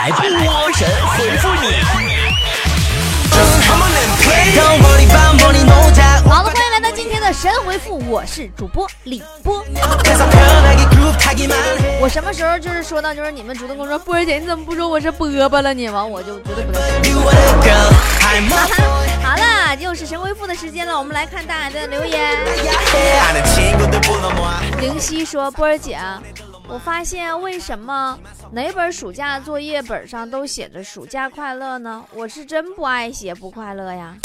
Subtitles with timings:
[0.00, 1.76] 来，波神回复你。
[6.26, 9.62] 好了，欢迎来到今天的神回复，我是主播李波。
[12.00, 15.90] 我什么时候就是说到就是你们主动跟我说波儿姐你怎么不说我是波波了呢？
[15.90, 16.80] 完我就绝对不能。
[19.22, 22.38] 好了，又是神回复的时间了，我们来看大家的留言。
[24.80, 25.98] 灵犀说波儿姐。
[26.72, 28.16] 我发现为什么
[28.52, 32.04] 哪本暑假作业本上都写着“暑假快乐”呢？
[32.14, 34.16] 我是真不爱写不快乐呀。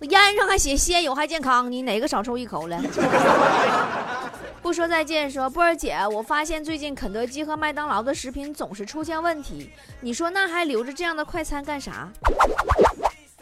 [0.00, 2.82] 我烟上还写“吸烟有害健康”，你哪个少抽一口了？
[4.60, 9.70] 不说再见，说波儿姐，我发现最近肯德基和麦当劳的食品总是出现问题，
[10.00, 12.08] 你说那还留着这样的快餐干啥？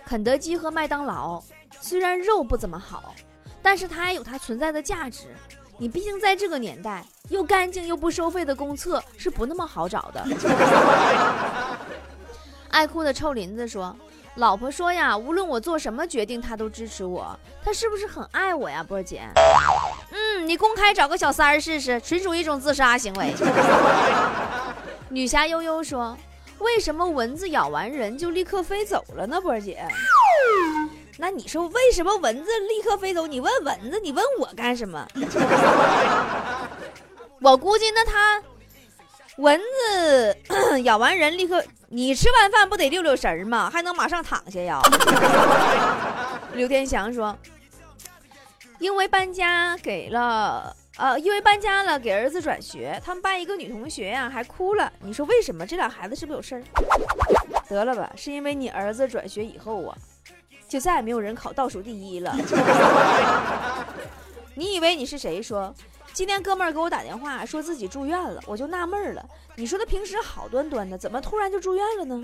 [0.05, 1.43] 肯德基和麦当劳
[1.81, 3.15] 虽然肉不怎么好，
[3.62, 5.34] 但是它也有它存在的价值。
[5.81, 10.27] 你毕竟在这个年代，又干净又不收费的公厕是不那么好找的。
[12.69, 13.97] 爱哭的臭林子说
[14.35, 17.39] ：“老婆说呀，无论我做什么决定，她都支持我。
[17.65, 19.23] 她是不是很爱我呀，波姐？
[20.11, 23.33] 嗯，你公开找个小三儿试试，纯属一种自杀行为。
[25.09, 26.19] ”女侠悠悠说
[26.59, 29.87] ：“为什么蚊子咬完人就立刻飞走了呢，波姐？”
[31.20, 33.27] 那你说为什么蚊子立刻飞走？
[33.27, 35.05] 你问蚊子，你问我干什么？
[37.42, 38.41] 我估计那它
[39.36, 40.36] 蚊子
[40.84, 43.69] 咬完人立刻，你吃完饭不得溜溜神儿吗？
[43.69, 44.80] 还能马上躺下呀？
[46.55, 47.36] 刘天祥说，
[48.78, 54.92] 因为搬家给了呃，因为搬家了给儿子转学，他们班一个女同学呀还哭了。
[55.00, 55.66] 你说为什么？
[55.66, 56.62] 这俩孩子是不是有事儿？
[57.69, 59.98] 得了吧，是因为你儿子转学以后啊。
[60.69, 62.36] 就再也没有人考倒数第一了。
[64.55, 65.41] 你以为你是谁？
[65.42, 65.74] 说
[66.12, 69.24] 今天哥们儿给我打电话，说自己住院了，我就纳闷了。
[69.56, 72.20] 你说他平时好端端的，怎么突然就住院了呢？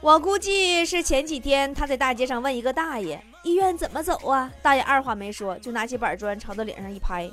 [0.00, 4.50] 我估计是前几天他在大街上问一个大爷医院怎么走啊？
[4.60, 7.28] 大爷二话没说，就拿起板砖朝他脸上一拍，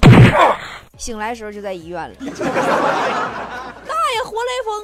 [0.98, 2.16] 醒来时候就在医院了。
[2.20, 4.84] 大爷活雷锋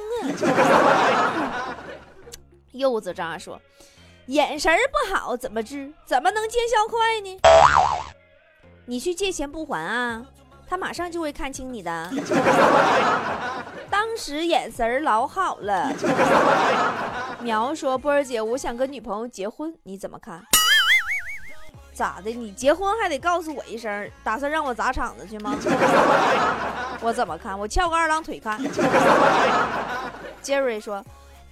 [0.54, 1.76] 啊！
[2.72, 3.60] 柚子渣说。
[4.28, 5.90] 眼神不好怎么治？
[6.04, 7.40] 怎么能见效快呢？
[8.84, 10.22] 你去借钱不还啊？
[10.68, 12.10] 他马上就会看清你的。
[13.88, 15.90] 当时眼神老好了。
[17.40, 20.44] 苗说：“波儿姐，我想跟女朋友结婚，你怎么看？
[21.94, 22.30] 咋的？
[22.30, 25.56] 你结婚还得告诉我一声，打算让我砸场子去吗？
[27.00, 27.58] 我怎么看？
[27.58, 28.60] 我翘个二郎腿看。”
[30.42, 31.02] 杰瑞说。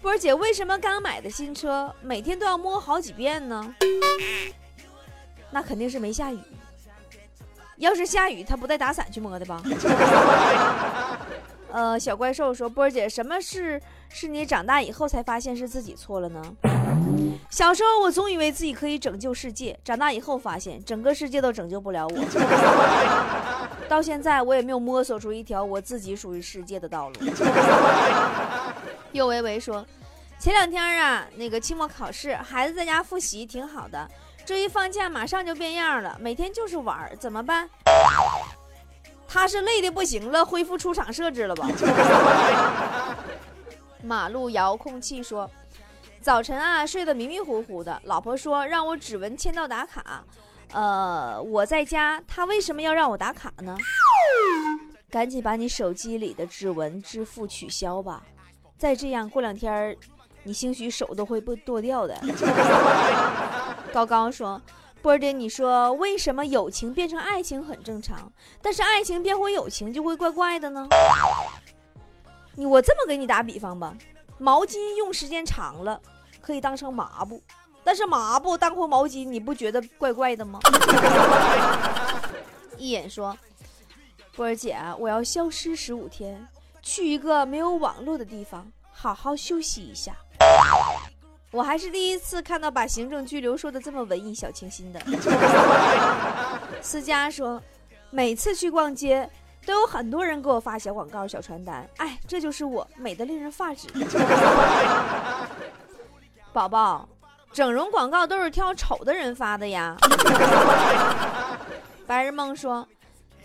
[0.03, 3.75] 波儿姐，为什么刚买的新车每天都要摸好几遍呢？
[5.51, 6.39] 那肯定是没下雨。
[7.77, 9.63] 要是下雨，他不带打伞去摸的吧？
[11.73, 16.41] 呃，小怪兽说：“波儿姐，什么事是你长大以后才发现是自己错了呢？”
[17.51, 22.17] 小时候我总以为自己可以拯救世界，长大以后发现整个世界都拯救不了我。
[23.89, 27.15] 到现在我也没有摸索出一条我自己属于世界的道路。
[29.17, 29.85] 右维维说
[30.39, 34.09] ：“前两天啊，那个期末考试，孩子在家复习挺好的，
[34.45, 37.69] 这一放假马上就变样了，每天就是玩，怎么办？
[39.27, 41.67] 他是累的不行了，恢复出厂设置了吧？”
[44.05, 45.51] 马路遥控器说
[46.21, 50.23] ：“早晨啊，睡得迷迷糊糊的，老婆说让我指纹签到打卡，
[50.73, 53.77] 呃，我在家，他为什么要让我打卡呢？
[55.09, 58.23] 赶紧把你手机里的指纹支付取消吧。”
[58.79, 59.97] 再这样，过两天儿，
[60.43, 62.15] 你兴许手都会被剁掉的。
[63.93, 64.61] 高高说
[65.01, 70.87] ：“波儿姐，你说为什么友情变成爱情很正常，但是爱情变回友情就会怪怪的呢？”
[72.55, 73.95] 你我这么给你打比方吧，
[74.39, 76.01] 毛巾用时间长了
[76.41, 77.43] 可以当成抹布，
[77.83, 80.61] 但是抹布当回毛巾，你不觉得怪怪的吗？
[82.77, 83.37] 一眼说
[84.37, 86.47] ：“波儿姐，我要消失十五天。”
[86.87, 90.15] 去一个没有网络的地方，好好休息一下。
[91.51, 95.01] 我还是第一次看到把行政拘留说的这么文艺小清新的。
[96.81, 97.61] 思佳说，
[98.11, 99.29] 每次去逛街
[99.67, 103.89] 都有很多人给我发小广告、小传单，哎，这就是我，美得令人发指。
[106.53, 107.09] 宝宝，
[107.53, 109.97] 整容广告都是挑丑的人发的呀。
[112.07, 112.87] 白日梦说。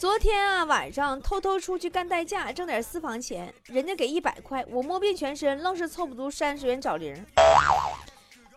[0.02, 7.24] 昨天啊，晚上偷偷出去干代驾，挣点私房钱，人家给一百块，我摸遍全身，愣是凑不足三十元找零。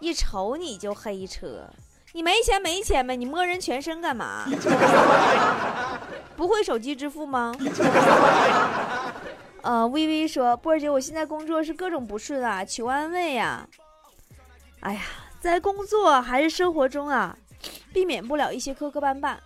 [0.00, 1.69] 一瞅你就黑车，
[2.12, 4.46] 你没钱没钱呗，你摸人全身干嘛？
[6.35, 7.55] 不会手机支付吗？
[9.61, 13.69] 呃，微微说，波儿姐，我现在工作是各种不顺啊，求安慰啊。
[14.81, 15.02] 哎呀，
[15.41, 17.37] 在工作还是生活中啊，
[17.93, 19.37] 避免不了一些磕磕绊绊。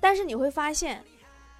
[0.00, 1.04] 但是你会发现，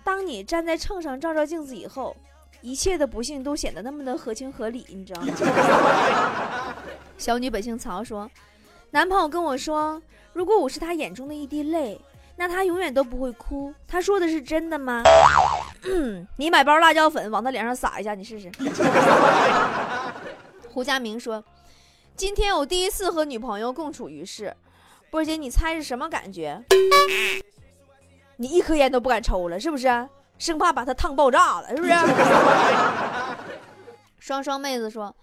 [0.07, 2.17] 当你站在秤上照照镜子以后，
[2.61, 5.35] 一切的不幸都显得那么的合情合理，你知道吗？
[7.19, 8.31] 小女本姓曹说，
[8.93, 10.01] 男朋友跟我说，
[10.33, 12.01] 如果我是他眼中的一滴泪，
[12.37, 13.75] 那他永远都不会哭。
[13.89, 15.03] 他说的是真的吗？
[16.39, 18.49] 你买包辣椒粉往他脸上撒一下，你试试。
[20.73, 21.43] 胡佳明说，
[22.15, 24.55] 今天我第一次和女朋友共处于世，
[25.11, 26.63] 波姐，你猜是什么感觉？
[28.37, 30.09] 你一颗烟都不敢抽了，是不是？
[30.39, 31.93] 生怕把它烫爆炸了，是不是？
[34.21, 35.15] 双双妹子说：“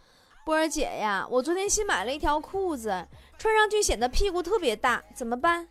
[0.44, 3.08] 波儿姐呀，我昨天新买了一条裤子，
[3.38, 5.68] 穿上去显得屁股特别大，怎么办？”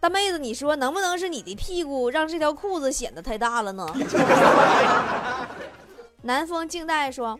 [0.00, 3.86] 大妹子，你说能不能是你的屁股让这条裤子显得太大了呢？
[6.22, 7.38] 南风静待说：“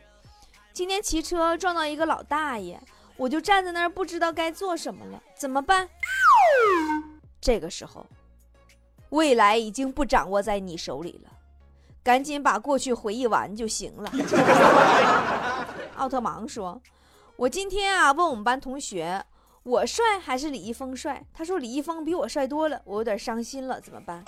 [0.74, 2.78] 今天骑车撞到一个老大爷，
[3.16, 5.88] 我就站在那儿不知道该做什么了，怎么办？”
[7.40, 8.04] 这个时候。
[9.10, 11.30] 未来已经不掌握在你手里了，
[12.02, 14.10] 赶紧把过去回忆完就行了。
[15.96, 16.80] 奥特芒说
[17.36, 19.24] ：“我今天啊问我们班同学，
[19.62, 21.24] 我帅还是李易峰帅？
[21.34, 24.22] 他说李易峰比我帅多了，我有点伤心了，怎么办？”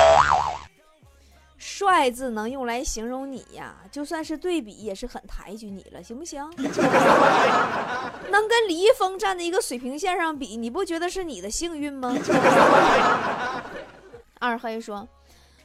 [1.57, 6.45] 帅字能用来形容你呀，就算是对比也是很抬举你了，行不行？
[6.59, 12.13] 能跟李易峰站在一个水平线上比，你不觉得是你的幸运吗？
[14.43, 15.09] 二黑说：“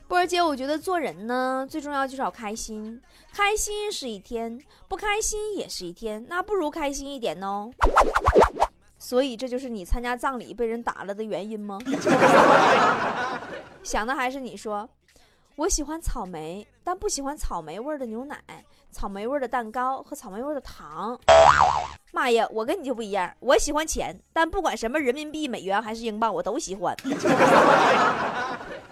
[0.08, 3.02] 波儿姐，我觉得做人呢，最重要就是要开心，
[3.34, 7.72] 开心是一天，不开心也是一天，那不如开心一点哦。
[9.00, 11.80] 所以这就是你参加葬礼被人打了的原因吗？
[13.82, 14.88] 想的还是你说，
[15.56, 18.38] 我喜欢草莓，但不喜欢草莓味的牛奶、
[18.92, 21.20] 草莓味的蛋糕和草莓味的糖。
[22.12, 26.96] 妈呀，我跟你就不一样，我喜欢钱，但不管什么人民币、美元还是英镑，我都喜欢。”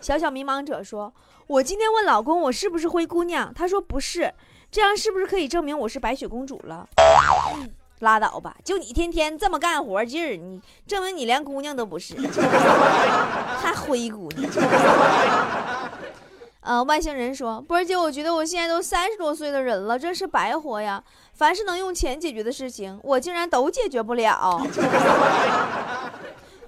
[0.02, 1.12] 小小迷茫者说
[1.48, 3.52] ：“我今天问老公，我是不是灰姑娘？
[3.54, 4.34] 他说不是，
[4.70, 6.88] 这样是不是可以证明我是白雪公主了？
[8.00, 12.14] 拉倒吧，就你天天这么干活劲儿，你证明你连姑娘都不是，
[13.58, 14.52] 还灰姑娘。”
[16.62, 21.04] 呃，外星人说：“波儿姐，我觉得我现在都三十多岁的人了，真是白活呀！
[21.34, 24.62] 凡是能用钱解决的事情，我竟然都解决不了。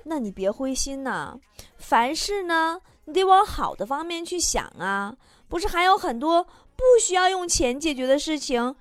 [0.04, 1.36] 那你别灰心呐，
[1.78, 5.16] 凡事呢。”你得往好的方面去想啊，
[5.48, 8.76] 不是还有很多不需要用钱解决的事情，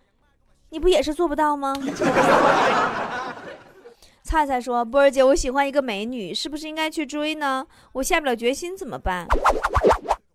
[0.70, 1.72] 你不也是做不到吗？
[4.24, 7.64] 菜菜说：“波儿姐，我喜欢一个美女，是不是应该去追呢？
[7.92, 9.24] 我下不了决心怎么办？”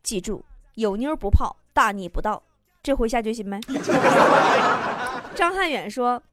[0.01, 0.41] 记住，
[0.75, 2.41] 有妞不泡，大逆不道。
[2.81, 3.59] 这回下决心没？
[5.35, 6.23] 张汉远说：“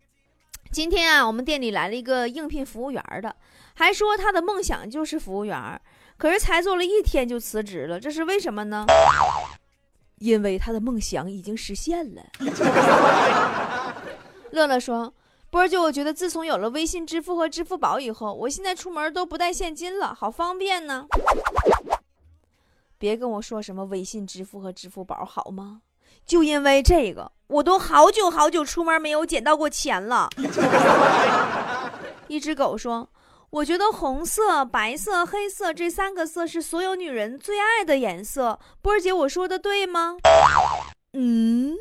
[0.70, 3.34] 今天啊，我们店里来了一个应聘服务员的，
[3.74, 5.80] 还说他的梦想就是服务员。”
[6.18, 8.84] 可是才做了一天就辞职了，这是为什么呢？
[10.18, 12.22] 因为他的梦想已经实现了。
[14.50, 15.14] 乐乐说
[15.48, 21.06] ：“波儿姐，我觉得自从有了微信支付和支付宝以后，我现在出门都不带现金了，好方便呢。”
[22.98, 25.82] 别跟我说什么微信支付和支付宝好吗？
[26.26, 30.28] 就因为这个，我都好久好久出门没有捡到过钱了。
[32.26, 33.08] 一只狗说。
[33.50, 38.60] 我觉得红色、白色、黑色这三个色是所有女人最爱的颜色。
[38.82, 40.16] 波儿姐，我说的对吗？
[41.14, 41.74] 嗯，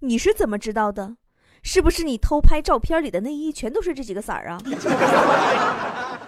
[0.00, 1.16] 你是怎么知道的？
[1.62, 4.60] 是不是你偷拍照片里的内衣全都是这几个色儿啊？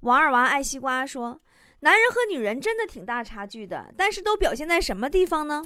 [0.00, 1.40] 王二娃爱西瓜说
[1.80, 5.64] ：“男人和女人真的挺大差距的，但是都表现在什么地方呢？”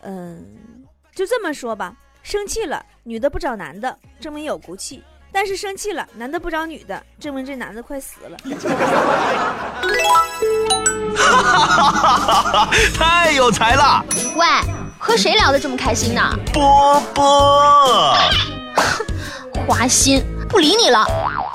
[0.00, 0.82] 嗯，
[1.14, 5.04] 就这么说吧，生气了，女的不找男的，证明有骨气。
[5.32, 8.36] 但是生气了，男的不找女的，证明这男的快死了。
[11.16, 12.70] 哈哈哈哈哈！
[12.96, 14.04] 太有才了。
[14.36, 14.46] 喂，
[14.98, 16.20] 和谁聊得这么开心呢？
[16.52, 18.14] 波波。
[19.66, 21.06] 花心，不理你了。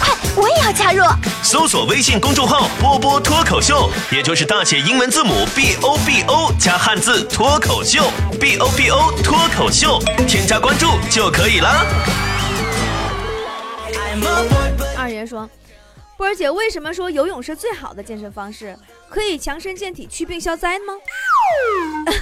[0.00, 1.04] 快，我也要加入。
[1.42, 11.84] 搜索微信公众号“波波脱口秀”，也就是大写英文字母 B O B O 加汉字脱口秀，B O B O 脱口秀，添加关注就可以了。
[14.96, 15.48] 二爷说。
[16.16, 18.76] 波儿姐，为什么说游泳是最好的健身方式？
[19.08, 20.92] 可以强身健体、祛病消灾吗？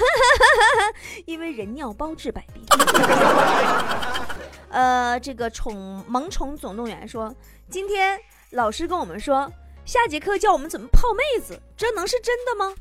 [1.26, 2.62] 因为人尿包治百病。
[4.70, 7.34] 呃，这个宠萌宠总动员说，
[7.70, 8.18] 今天
[8.50, 9.50] 老师跟我们说，
[9.84, 12.74] 下节课教我们怎么泡妹子，这能是真的吗？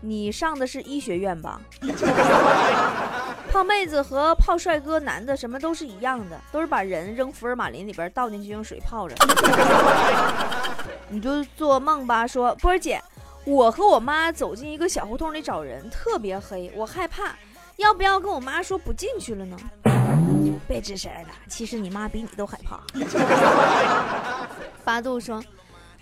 [0.00, 1.60] 你上的是医学院吧？
[3.52, 9.14] 泡妹子和泡帅哥男的什么都是一样的，都是把人扔福尔马林里边倒进去用水泡着。
[11.08, 13.00] 你就做梦吧，说波儿姐，
[13.44, 17.36] 我和我妈走进一个小胡同里找人，特别黑，我害怕，
[17.76, 19.56] 要不要跟我妈说不进去了呢？
[20.68, 22.80] 别吱声了，其实你妈比你都害怕。
[24.84, 25.42] 八度说。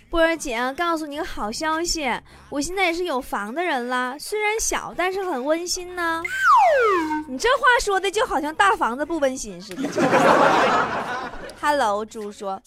[0.09, 2.11] 波儿姐，告诉你个好消息，
[2.49, 6.21] 我现在也是有房的人了，虽然小，但是很温馨呢。
[7.29, 9.89] 你这话说的就好像大房子不温馨似的。
[11.61, 12.61] Hello，猪说，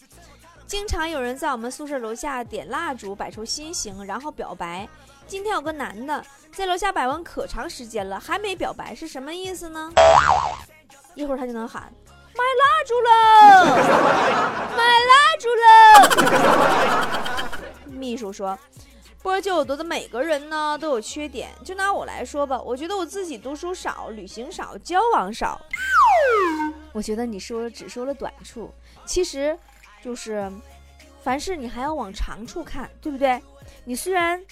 [0.66, 4.88] 经常有人在我们宿舍楼下点蜡烛，摆出心形，然后表白。
[5.26, 9.92] 今天有个男的在楼下摆完可长时间了，还没表白，是什么意思呢？
[11.14, 11.92] 一会儿他就能喊。
[12.37, 13.11] 买蜡烛了，
[14.76, 15.64] 买蜡烛了。
[17.87, 18.59] 秘书说
[19.23, 25.61] ：“波就我觉得每个人呢都有缺点，就拿我来说吧，我觉得我自己读书少，旅行少，交往少。
[26.92, 28.73] 我觉得你说只说了短处，
[29.06, 29.56] 其实
[30.02, 30.50] 就是
[31.23, 33.40] 凡事你还要往长处看，对不对？
[33.85, 34.44] 你虽然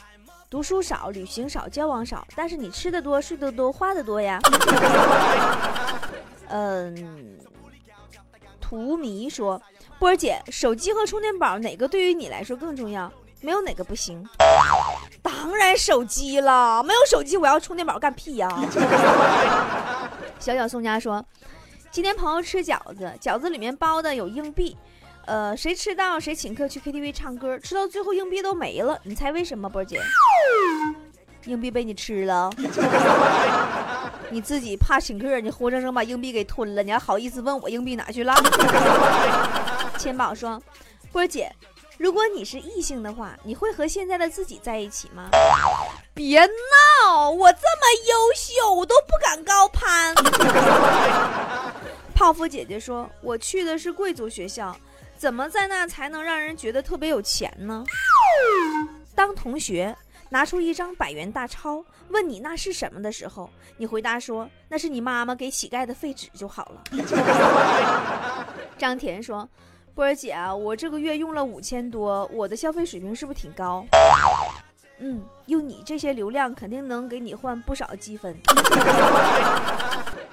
[0.49, 4.39] 读书少，旅行少，交往少，但是你吃的多，睡得多，花的多呀。
[6.53, 7.39] 嗯。”
[8.61, 9.61] 图迷说
[9.99, 13.13] ：“波儿姐，手机和充电宝哪个对于你来说更重要？
[13.41, 14.25] 没有哪个不行。
[15.21, 18.49] 当然手机了，没有手机我要充电宝干屁呀！”
[20.39, 21.23] 小小宋家说
[21.91, 24.77] ：“今天朋友吃饺子，饺子里面包的有硬币，
[25.27, 29.69] 呃，谁吃到谁请客去 KTV 唱歌，吃到最后硬币都没了，你猜为什么？
[29.69, 30.01] 波儿姐，
[31.45, 32.49] 硬币被你吃了。”
[34.33, 38.35] 你自己怕请客，你活生生把硬币给吞了，你还好意思问我硬币哪去了？
[40.01, 40.59] 千宝说
[41.13, 41.55] ：“波姐，
[41.99, 45.29] 如果你是异性的话，你会和现在的自己在一起吗？”
[46.15, 50.15] 别闹，我这么优秀，我都不敢高攀。
[52.15, 54.75] 泡芙姐姐说：“我去的是贵族学校，
[55.19, 57.85] 怎么在那才能让人觉得特别有钱呢？”
[59.15, 59.95] 当同学。
[60.33, 66.83] 拿出一张百元大钞，问你那是什么的时候，你回答说那是你妈妈给乞丐的废纸就好了。
[68.79, 69.47] 张田说
[69.95, 73.85] ：“波儿姐啊，我这个月用了五千多，我的消费水平是不是挺高？”
[75.01, 78.35] 嗯，用你这些流量，肯定能给你换不少积分。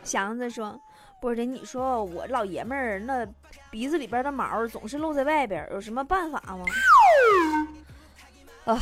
[0.05, 0.79] 祥子说
[1.19, 3.27] ：“波儿姐，你说我老爷们儿那
[3.69, 6.63] 鼻子里边的毛总是露在外边，有什么办法吗？”
[8.63, 8.79] 啊。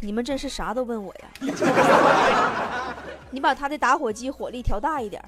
[0.00, 1.28] 你们真是啥都问我呀！
[3.30, 5.22] 你把他的打火机火力调大一点。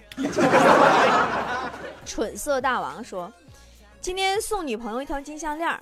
[2.05, 3.33] 蠢色大王说
[4.01, 5.79] ：“今天送女朋友一条金项链，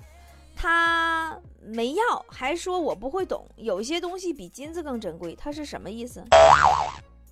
[0.54, 5.34] 他没要，还说我不会懂，有些东西比金子更珍贵。
[5.34, 6.24] 他是什么意思？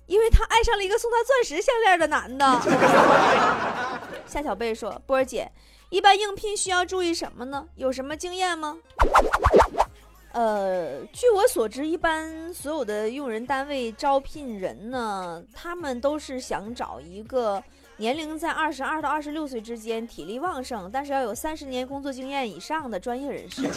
[0.05, 2.45] 因为他爱上了一个送他钻石项链的男的。
[4.27, 5.51] ”夏小贝说：“波儿姐，
[5.89, 7.65] 一般应聘需要注意什么呢？
[7.75, 8.77] 有什么经验吗？”
[10.35, 17.63] 呃，据我所知，一般所有的用人单位招聘人呢，他们都是想找一个
[17.95, 23.61] 年龄在二十二到二十六岁之间，体力旺盛，但是要有三十年工作经验以上的专业人士。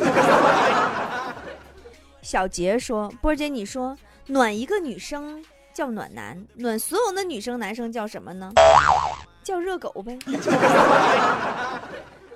[2.23, 3.97] 小杰说：“波姐，你说
[4.27, 8.50] 暖一个女生叫暖男，暖所有的女生男生叫什么呢？
[9.45, 10.19] 叫热狗呗。”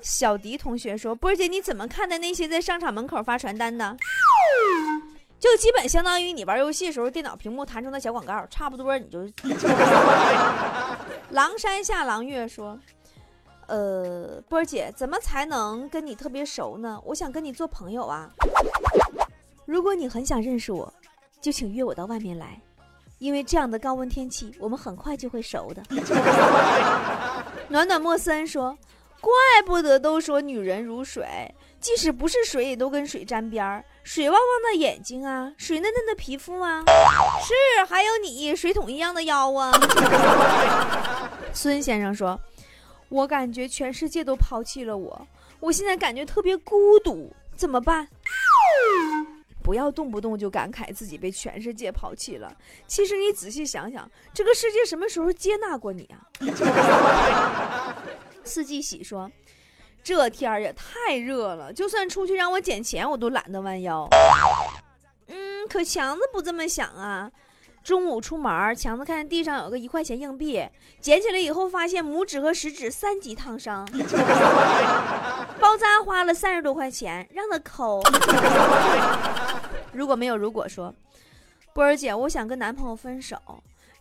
[0.02, 3.96] 小迪同学说：“波儿姐，你怎么看待那些在商场门口发传单的？
[5.38, 9.20] 就基本相当于你玩游戏的时候电脑屏幕弹出的小广告，差不多你就。
[11.30, 12.78] ”狼山下狼月说
[13.68, 17.00] ：“呃，波儿姐，怎么才能跟你特别熟呢？
[17.04, 18.28] 我想跟你做朋友啊。
[19.64, 20.92] 如果你很想认识我，
[21.40, 22.60] 就请约我到外面来，
[23.18, 25.82] 因为这样的高温天气，我们很快就会熟的。”
[27.70, 28.76] 暖暖莫森说。
[29.22, 29.32] 怪
[29.64, 31.24] 不得都说女人如水，
[31.80, 33.84] 即使不是水，也都跟水沾边儿。
[34.02, 36.82] 水汪汪的眼睛啊，水嫩嫩的皮肤啊，
[37.40, 39.70] 是还有你水桶一样的腰啊。
[41.54, 42.36] 孙先生说
[43.08, 45.28] ：“我感觉全世界都抛弃了我，
[45.60, 48.08] 我现在感觉特别孤独，怎么办？”
[49.62, 52.52] 不要动不动就感慨自己被全世界抛弃了。
[52.88, 56.18] 其实你仔细想想，这个世界什么时候接纳过你啊？
[58.44, 59.30] 四季喜说
[60.02, 64.08] ：“这天儿也太热了，就算出去让我捡钱，我都懒得弯腰。
[65.28, 67.30] 嗯，可强子不这么想啊。
[67.82, 70.64] 中午出门，强子看见地上有个一块钱硬币，
[71.00, 73.84] 捡起来以后发现拇指和食指三级烫伤。
[75.58, 78.00] 包扎花了三十多块钱让他抠。
[79.92, 80.94] 如果没有如果说，
[81.72, 83.36] 波儿姐，我想跟男朋友分手，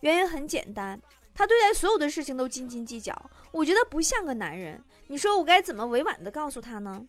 [0.00, 1.00] 原因很简单，
[1.34, 4.82] 他对待所有的事情都斤斤计较，我觉得不像个男人。
[5.08, 7.02] 你说我该怎么委婉的告诉他呢？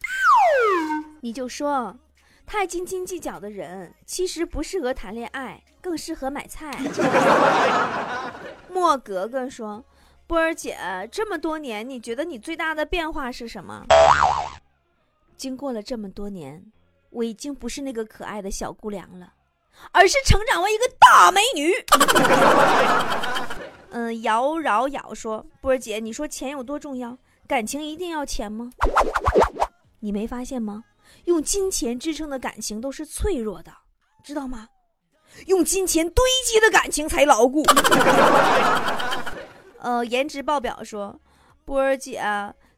[1.21, 1.95] 你就说，
[2.45, 6.71] 太斤斤计较的人其实不适合谈恋爱，更适合买菜。
[8.69, 9.83] 莫格格说，
[10.27, 10.77] 波儿姐，
[11.11, 13.85] 这么多年，你觉得你最大的变化是什么？
[15.37, 16.65] 经过了这么多年，
[17.09, 19.33] 我已经不是那个可爱的小姑娘了，
[19.91, 21.71] 而是成长为一个大美女。
[23.93, 27.15] 嗯，姚饶瑶说，波儿姐，你说钱有多重要？
[27.47, 28.71] 感情一定要钱吗？
[29.99, 30.85] 你没发现吗？
[31.25, 33.71] 用金钱支撑的感情都是脆弱的，
[34.23, 34.67] 知道吗？
[35.45, 37.63] 用金钱堆积的感情才牢固。
[39.77, 41.21] 呃，颜值爆表说，
[41.63, 42.19] 波儿姐，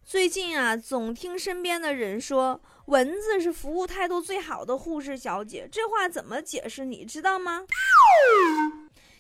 [0.04, 6.84] 最近啊，总听身边的人说蚊子是服务态度最好的护士小姐，这话怎么解释？
[6.84, 7.62] 你知道吗？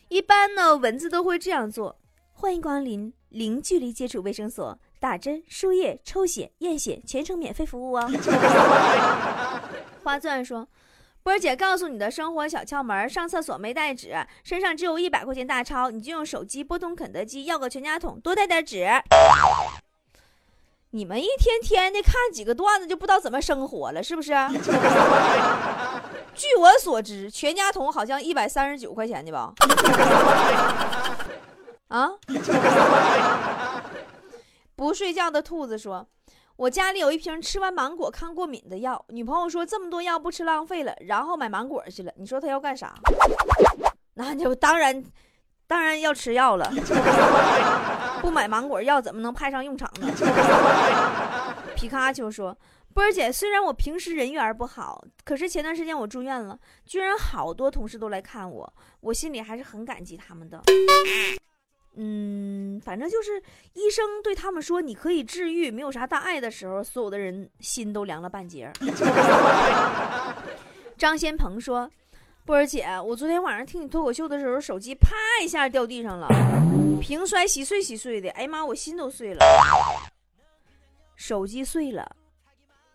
[0.09, 1.97] 一般呢，蚊子都会这样做：
[2.31, 4.77] 欢迎光临零距离接触卫生所。
[4.99, 8.09] 打针、输液、抽血、验血，全程免费服务哦。
[10.03, 10.67] 花钻说
[11.21, 18.87] ：“波儿姐，告诉你的生活小窍门：上厕所没带纸，身上只有一百块钱大钞，你就用手机拨通肯德基要个全家桶，多带点纸。”
[20.91, 24.31] 你们一天天的看几个段子就不知道怎么生活了，是不是？
[26.85, 29.51] 所知，全家桶好像一百三十九块钱的吧？
[31.89, 32.11] 啊？
[34.75, 36.05] 不睡觉的兔子说
[36.57, 39.03] ：“我家里有一瓶吃完芒果抗过敏的药。
[39.07, 42.11] 女朋友说这么多药不吃浪费了，然后买芒果去了。
[42.17, 42.93] 你说他要干啥？
[44.13, 45.03] 那就当然，
[45.65, 46.71] 当然要吃药了。
[48.21, 50.07] 不买芒果药怎么能派上用场呢？”
[51.75, 52.55] 皮卡丘说
[52.95, 60.63] ：“波儿姐，虽然我平时人缘不好，可是前段时间我住院了，居然好多同事都来看我，我心里还是很感激他们的。
[61.97, 63.37] ”嗯，反正就是
[63.73, 68.71] 医生对他们说你可以治愈，没有啥大碍的时候，所有的人心都凉了半截。
[70.97, 71.91] 张先鹏说
[72.47, 76.29] ：“波儿姐，我昨天晚上听你脱口秀的时候，手机啪一下掉地上了，
[77.01, 79.45] 屏摔稀碎稀碎的，哎呀妈，我心都碎了。
[81.17, 82.15] 手机碎了，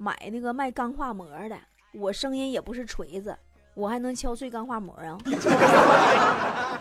[0.02, 1.54] 买那个卖钢化膜的，
[1.92, 3.36] 我声音也不是锤子，
[3.74, 5.18] 我还能敲碎钢化膜啊。”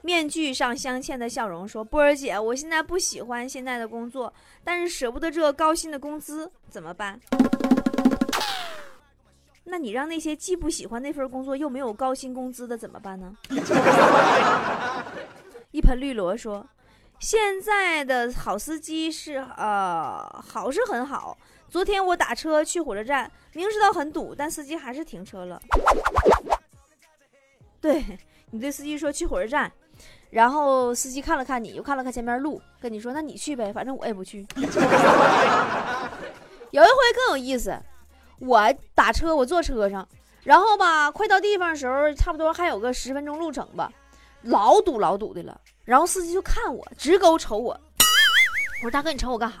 [0.00, 7.18] 面具上镶嵌的笑容说：“波儿姐，我现在不喜欢现在的工作，但是舍不得这个高薪的工资，怎么办？
[9.64, 13.34] 那你让那些既不喜欢那份工作又没有高薪工资的怎么办呢？”
[15.72, 16.64] 一盆绿萝说
[17.18, 21.36] ：“现在的好司机是呃好是很好，
[21.72, 25.58] 昨天我打车去火车站，明知道很堵，但司机还是停车了。
[27.80, 28.04] 对
[28.50, 29.72] 你对司机说去火车站。”
[30.28, 34.46] 然后司机看了看你，又看了看前面路，跟你说：“那你去呗，反正我也不去。
[36.72, 37.74] ”有一回更有意思，
[38.38, 40.06] 我打车，我坐车上，
[40.42, 43.90] 然后吧，快到地方的时候，差不多还有个十分钟路程吧，
[44.42, 45.58] 老堵老堵的了。
[45.86, 47.72] 然后司机就看我，直勾瞅我。
[47.72, 49.56] 我说：“大哥，你瞅我干啥？”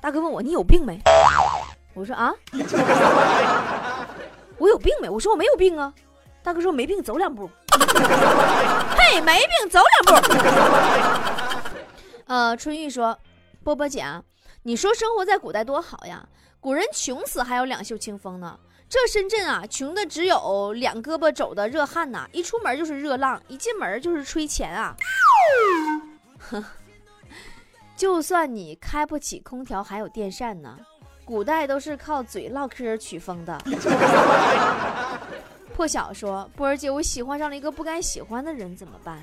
[0.00, 1.00] 大哥问我：“你有病没？”
[1.94, 2.34] 我说：“啊，
[4.58, 5.90] 我有病没？”我说：“我没有病啊。”
[6.42, 7.48] 大哥说：“没病，走两步。
[8.98, 10.28] ”嘿，没病，走两步。
[12.26, 13.18] 呃，春玉说
[13.64, 14.04] ：“波波姐，
[14.62, 16.28] 你说生活在古代多好呀！
[16.60, 18.58] 古人穷死还有两袖清风呢。
[18.88, 22.28] 这深圳啊，穷的只有两胳膊肘的热汗呐！
[22.32, 24.94] 一出门就是热浪，一进门就是吹钱啊！
[26.50, 26.62] 哼，
[27.96, 30.76] 就算你开不起空调，还有电扇呢。
[31.24, 33.58] 古代都是靠嘴唠嗑取风的。”
[35.74, 39.18] 破晓说：“波儿姐，我喜欢上了一个不该喜欢的人，怎么办？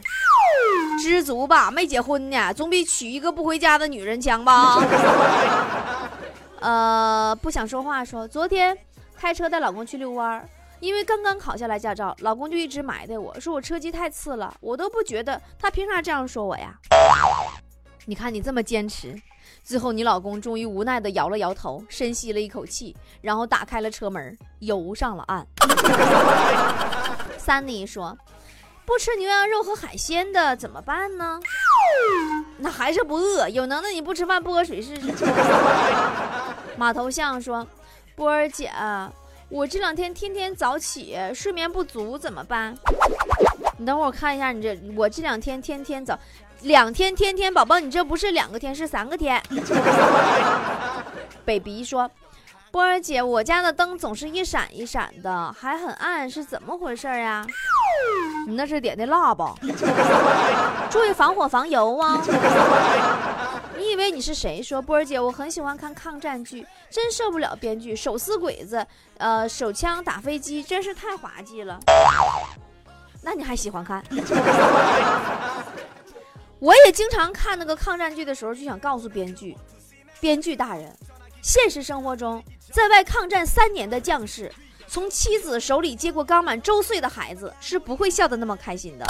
[1.01, 4.77] 知足吧，没结婚呢，总比娶一个不回家的女人强吧。
[6.59, 8.77] ”呃，不想说话说，昨天
[9.15, 10.49] 开车带老公去遛弯儿，
[10.81, 16.77] 因为刚刚考下来驾照，老公就一直埋汰我说我车技太次了，我都不觉得，他凭啥这样说我呀？
[18.05, 19.15] 你看你这么坚持。
[19.63, 25.47] 最后，你老公终于无奈地摇了摇头，深吸了一口气，然后打开了车门，游上了岸。
[27.37, 28.17] 三妮说
[28.85, 31.39] ：“不吃牛羊肉和海鲜的怎么办呢？
[32.57, 33.47] 那还是不饿。
[33.49, 35.13] 有能耐你不吃饭不喝水试试。”
[36.77, 37.65] 马头像说
[38.15, 38.71] ：“波儿姐，
[39.47, 42.75] 我这两天天天早起，睡眠不足怎么办？”
[43.77, 46.17] 你等会儿我看一下，你这我这两天天天早，
[46.63, 49.41] 两天天天，宝宝你这不是两个天是三个天。
[51.45, 52.09] baby 说。
[52.71, 57.45] 波儿姐，我家的灯总是一闪一闪的，还很暗，是怎么回事呀？
[58.47, 59.53] 你那是点的蜡吧？
[60.89, 62.17] 注意防火防油啊！
[63.77, 64.63] 你以为你是谁？
[64.63, 71.77] 说波儿姐，我很喜欢看抗战剧，真受不了编剧手撕鬼子，呃，手枪打飞机，真是太滑稽了。
[73.21, 74.01] 那你还喜欢看？
[76.61, 79.57] 我也经常看那个抗战剧的时候，就想告诉编剧，
[80.19, 80.95] 编剧大人，
[81.41, 82.41] 现实生活中。
[82.71, 84.53] 在外抗战三年的将士，
[84.87, 89.05] 从妻子手里接过刚满周岁的孩子，是不会笑得那么开心的。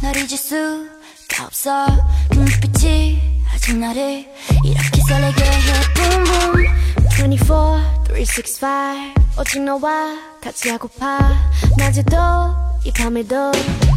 [0.00, 1.86] 널 잊을 수가 없어.
[2.32, 4.26] 눈빛이 아직 나를
[4.64, 5.72] 이렇게 설레게 해.
[5.94, 7.32] Boom boom.
[7.32, 11.36] 24, 365 오직 너와 같이 하고파.
[11.76, 12.16] 낮에도
[12.84, 13.50] 이 밤에도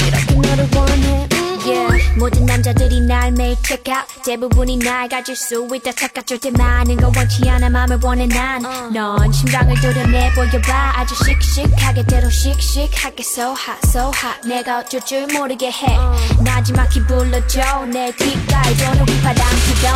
[0.07, 2.17] 이렇게 너를 원해 yeah.
[2.17, 4.05] 모든 남자들이 날 매일 check out.
[4.23, 5.91] 대부분이 날 가질 수 있다.
[5.93, 7.69] 착각 절대 많은 건 원치 않아.
[7.69, 10.93] 맘을 원해 난넌 심장을 도려내 보여봐.
[10.95, 14.47] 아주 씩씩하게 대로 씩씩하게 so hot so hot.
[14.47, 15.97] 내가 어쩔 줄 모르게 해.
[16.43, 17.85] 나지막히 불러줘.
[17.91, 19.93] 내 귓가에 도는 휘파람 피던.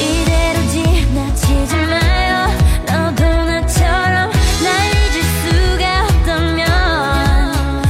[0.00, 2.50] 이대로 지나치지 마요.
[2.86, 4.30] 너도 나처럼
[4.62, 7.82] 날 잊을 수가 없다면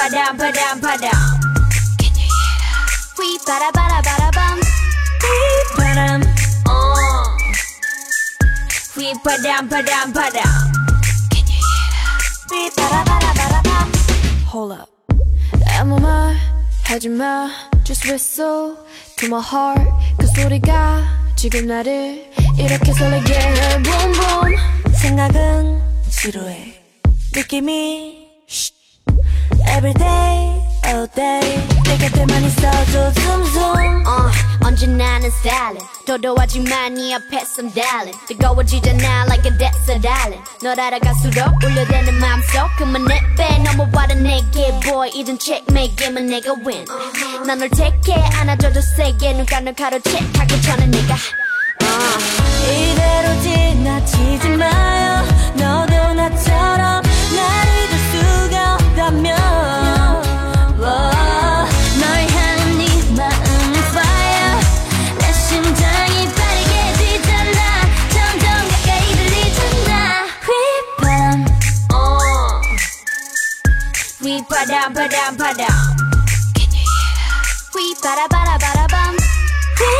[0.00, 1.00] 바람 바람 바람
[1.98, 2.88] Can you hear that?
[3.20, 4.60] 휘바라바라바라밤
[5.76, 6.22] 휘바람
[6.70, 6.72] 어
[8.94, 10.32] 휘바람 바람 바람
[11.30, 12.72] Can you hear that?
[12.80, 13.92] 휘바라바라바라밤
[14.50, 14.90] Hold up.
[15.78, 16.34] 아무 말
[16.84, 17.50] 하지마.
[17.84, 18.76] Just whistle
[19.16, 19.86] to my heart.
[20.18, 21.04] 그 소리가
[21.36, 22.24] 지금 나를
[22.58, 23.82] 이렇게 설레게 해.
[23.82, 26.82] Boom boom 생각은 지루해.
[27.34, 28.19] 느낌이
[29.67, 34.31] Every day, all day 내 곁에만 있어줘 zoom zoom uh,
[34.65, 42.13] 언제나는 stylin' 도도하지만 네 앞에 some darling 뜨거워지잖아 like a desert island 널 알아갈수록 울려대는
[42.19, 46.85] 맘속 그만 내빼 넘어와라 내게 boy 이젠 checkmate 게임은 내가 win
[47.45, 51.15] 난널 take care 안아줘도 세게 눈가를 가로채 하기 전에 내가
[51.81, 52.17] uh.
[52.65, 55.23] 이대로 지나치지 마요
[55.55, 57.03] 너도 나처럼
[57.35, 57.68] 날 잊
[74.68, 75.96] down, down, down.
[76.54, 77.40] Can you hear that?
[77.74, 79.16] We bada bada bada bum
[79.80, 79.90] We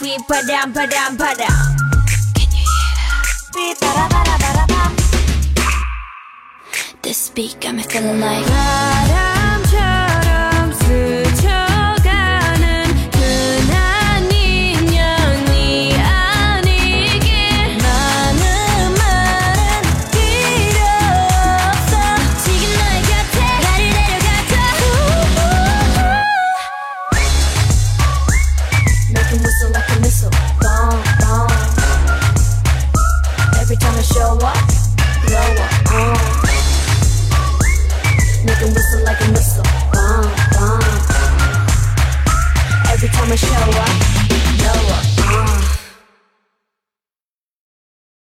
[0.00, 0.18] We
[2.34, 3.74] Can you hear?
[3.74, 4.17] We
[7.38, 9.27] speak, I'm feeling like.